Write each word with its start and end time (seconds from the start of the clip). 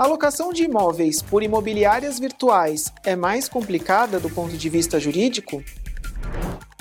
A 0.00 0.06
locação 0.06 0.50
de 0.50 0.64
imóveis 0.64 1.20
por 1.20 1.42
imobiliárias 1.42 2.18
virtuais 2.18 2.90
é 3.04 3.14
mais 3.14 3.50
complicada 3.50 4.18
do 4.18 4.30
ponto 4.30 4.56
de 4.56 4.68
vista 4.70 4.98
jurídico? 4.98 5.62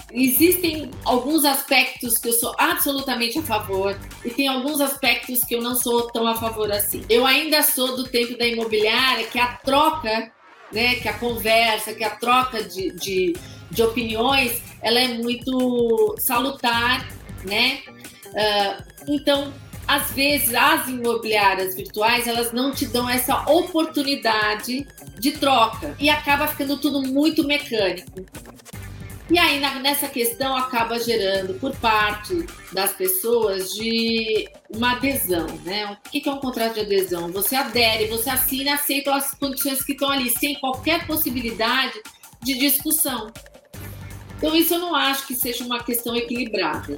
Existem 0.10 0.90
alguns 1.04 1.44
aspectos 1.44 2.18
que 2.18 2.30
eu 2.30 2.34
sou 2.34 2.56
absolutamente 2.58 3.38
a 3.38 3.44
favor 3.44 4.00
e 4.24 4.30
tem 4.30 4.48
alguns 4.48 4.80
aspectos 4.80 5.42
que 5.42 5.54
eu 5.54 5.62
não 5.62 5.76
sou 5.76 6.10
tão 6.12 6.26
a 6.26 6.36
favor 6.36 6.72
assim. 6.72 7.04
Eu 7.10 7.26
ainda 7.26 7.62
sou 7.62 7.98
do 7.98 8.06
tempo 8.06 8.38
da 8.38 8.48
imobiliária 8.48 9.28
que 9.28 9.38
a 9.38 9.48
troca, 9.66 10.32
né, 10.72 10.96
que 10.96 11.10
a 11.10 11.14
conversa, 11.14 11.94
que 11.94 12.06
a 12.06 12.12
troca 12.12 12.64
de, 12.64 12.90
de, 12.92 13.36
de 13.72 13.84
opiniões, 13.84 14.62
ela 14.82 15.00
é 15.00 15.08
muito 15.10 16.16
salutar, 16.18 17.08
né? 17.46 17.82
Uh, 18.28 18.84
então, 19.08 19.54
às 19.88 20.12
vezes 20.12 20.54
as 20.54 20.88
imobiliárias 20.88 21.76
virtuais 21.76 22.28
elas 22.28 22.52
não 22.52 22.72
te 22.72 22.86
dão 22.86 23.10
essa 23.10 23.50
oportunidade 23.50 24.88
de 25.18 25.32
troca 25.32 25.96
e 26.00 26.10
acaba 26.10 26.48
ficando 26.48 26.78
tudo 26.78 27.02
muito 27.02 27.44
mecânico. 27.44 28.24
E 29.32 29.38
aí, 29.38 29.60
nessa 29.60 30.08
questão, 30.08 30.56
acaba 30.56 31.00
gerando 31.00 31.54
por 31.60 31.76
parte 31.76 32.48
das 32.72 32.94
pessoas 32.94 33.72
de 33.76 34.50
uma 34.72 34.94
adesão, 34.94 35.46
né? 35.64 35.86
O 35.86 36.10
que 36.10 36.28
é 36.28 36.32
um 36.32 36.40
contrato 36.40 36.76
de 36.76 36.80
adesão? 36.80 37.32
Você 37.32 37.56
adere, 37.56 38.08
você 38.08 38.28
assina, 38.28 38.74
aceita 38.74 39.14
as 39.14 39.36
condições 39.36 39.84
que 39.84 39.92
estão 39.92 40.10
ali, 40.10 40.32
sem 40.32 40.56
qualquer 40.56 41.06
possibilidade 41.06 42.02
de 42.42 42.58
discussão. 42.58 43.32
Então, 44.40 44.56
isso 44.56 44.74
eu 44.74 44.80
não 44.80 44.96
acho 44.96 45.28
que 45.28 45.36
seja 45.36 45.64
uma 45.64 45.84
questão 45.84 46.16
equilibrada. 46.16 46.98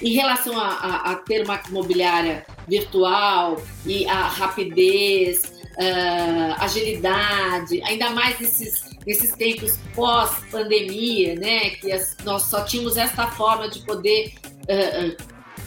Em 0.00 0.12
relação 0.12 0.58
a, 0.58 0.68
a, 0.68 1.10
a 1.10 1.14
ter 1.16 1.44
uma 1.44 1.60
imobiliária 1.68 2.46
virtual 2.68 3.60
e 3.84 4.06
a 4.06 4.28
rapidez, 4.28 5.42
uh, 5.76 6.62
agilidade, 6.62 7.82
ainda 7.82 8.10
mais 8.10 8.38
nesses 8.38 8.86
nesses 9.06 9.30
tempos 9.32 9.78
pós-pandemia, 9.94 11.36
né, 11.36 11.70
que 11.70 11.92
as, 11.92 12.16
nós 12.24 12.42
só 12.42 12.64
tínhamos 12.64 12.96
esta 12.96 13.28
forma 13.28 13.68
de 13.68 13.78
poder 13.80 14.34
uh, 14.68 15.06
uh, 15.06 15.16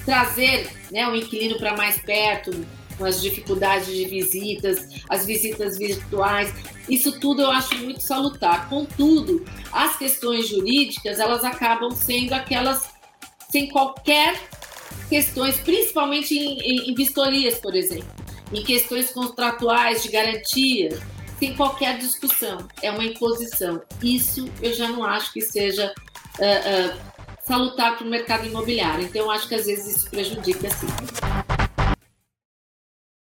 trazer 0.04 0.70
né, 0.92 1.08
o 1.08 1.16
inquilino 1.16 1.58
para 1.58 1.76
mais 1.76 2.02
perto, 2.02 2.52
com 3.00 3.06
as 3.06 3.22
dificuldades 3.22 3.88
de 3.88 4.06
visitas, 4.06 4.86
as 5.10 5.26
visitas 5.26 5.78
virtuais, 5.78 6.54
isso 6.90 7.18
tudo 7.18 7.42
eu 7.42 7.50
acho 7.50 7.74
muito 7.78 8.02
salutar. 8.02 8.68
Contudo, 8.70 9.46
as 9.72 9.98
questões 9.98 10.50
jurídicas, 10.50 11.18
elas 11.18 11.46
acabam 11.46 11.90
sendo 11.92 12.34
aquelas 12.34 12.90
sem 13.50 13.70
qualquer 13.70 14.40
questões, 15.08 15.56
principalmente 15.56 16.38
em, 16.38 16.60
em, 16.60 16.92
em 16.92 16.94
vistorias, 16.94 17.58
por 17.58 17.74
exemplo, 17.74 18.08
em 18.54 18.64
questões 18.64 19.10
contratuais 19.12 20.04
de 20.04 20.10
garantia, 20.10 21.00
sem 21.40 21.56
qualquer 21.56 21.98
discussão. 21.98 22.68
É 22.84 22.92
uma 22.92 23.04
imposição. 23.04 23.82
Isso 24.04 24.48
eu 24.62 24.74
já 24.74 24.90
não 24.90 25.04
acho 25.06 25.32
que 25.32 25.42
seja 25.42 25.94
uh, 26.38 26.94
uh, 26.94 27.00
salutar 27.48 27.98
para 27.98 28.06
o 28.06 28.10
mercado 28.10 28.46
imobiliário. 28.46 29.06
Então, 29.06 29.22
eu 29.24 29.32
acho 29.32 29.48
que 29.48 29.56
às 29.56 29.66
vezes 29.66 29.98
isso 29.98 30.10
prejudica 30.10 30.70
sim. 30.70 30.88